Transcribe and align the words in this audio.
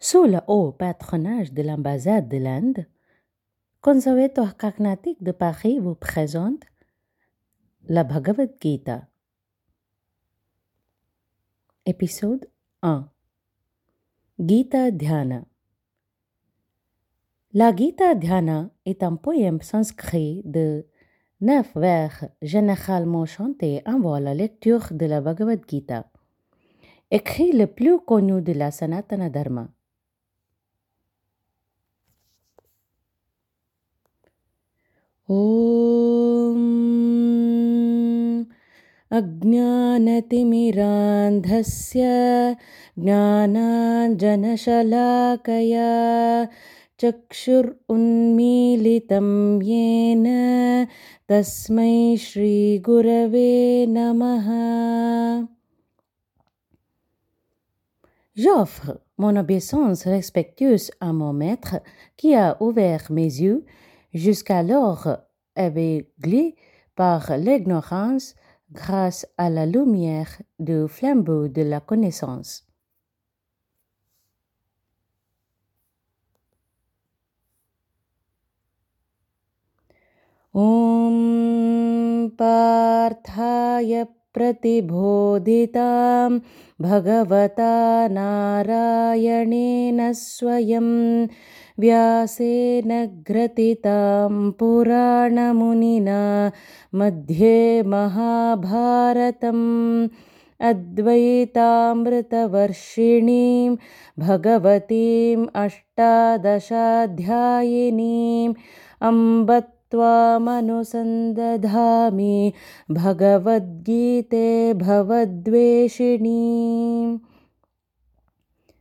sous 0.00 0.24
le 0.24 0.40
haut 0.46 0.70
patronage 0.72 1.52
de 1.52 1.62
l'ambassade 1.62 2.28
de 2.28 2.36
l'Inde, 2.38 2.86
Conservatoire 3.80 4.56
Carnatic 4.56 5.22
de 5.22 5.32
Paris 5.32 5.78
vous 5.80 5.94
présente 5.96 6.62
la 7.88 8.04
Bhagavad 8.04 8.50
Gita. 8.62 9.06
Épisode 11.84 12.48
1 12.82 13.08
Gita 14.38 14.92
Dhyana 14.92 15.42
La 17.52 17.74
Gita 17.74 18.14
Dhyana 18.14 18.70
est 18.86 19.02
un 19.02 19.16
poème 19.16 19.60
sanskrit 19.62 20.42
de 20.44 20.86
neuf 21.40 21.72
vers 21.74 22.24
généralement 22.40 23.26
chantés 23.26 23.82
avant 23.84 24.20
la 24.20 24.34
lecture 24.34 24.88
de 24.92 25.06
la 25.06 25.20
Bhagavad 25.20 25.60
Gita, 25.68 26.06
écrit 27.10 27.50
le 27.50 27.66
plus 27.66 27.98
connu 28.00 28.40
de 28.40 28.52
la 28.52 28.70
Sanatana 28.70 29.28
Dharma. 29.28 29.68
अज्ञानतिमिरान्धस्य 39.16 42.00
ज्ञानाञ्जनशलाकया 43.04 45.92
चक्षुरुन्मीलितं 47.00 49.28
येन 49.70 50.26
तस्मै 51.28 51.94
श्रीगुरवे 52.24 53.50
नमः 53.96 54.46
J'offre 58.42 58.90
mon 59.16 59.34
obéissance 59.36 60.06
respectueuse 60.06 60.90
à 61.00 61.12
mon 61.12 61.32
maître 61.32 61.80
qui 62.16 62.36
a 62.36 62.56
ouvert 62.62 63.10
mes 63.10 63.24
yeux, 63.40 63.64
jusqu'alors 64.14 65.08
aveuglés 65.56 66.54
par 66.94 67.36
l'ignorance 67.36 68.36
Grâce 68.70 69.26
à 69.38 69.48
la 69.48 69.64
lumière 69.64 70.28
du 70.58 70.86
flambeau 70.88 71.48
de 71.48 71.62
la 71.62 71.80
connaissance. 71.80 72.66
Om 80.52 82.30
Parthaya 82.36 84.04
Pratibhodita 84.34 86.28
Bhagavata 86.78 88.06
Narayanena 88.10 90.12
Swayam 90.12 91.26
Vyasena 91.78 93.06
Gratita 93.22 94.26
Purana 94.58 95.54
Munina 95.54 96.50
मध्ये 96.96 97.82
महाभारतम् 97.86 99.58
अद्वैतामृतवर्षिणीं 100.68 101.10
भगवतीम् 104.24 105.46
अष्टादशाध्यायिनीम् 105.54 108.54
त्वामनुसन्दधामि 109.92 112.36
भगवद्गीते 113.04 114.44
भवद्वेषिणी 114.80 115.58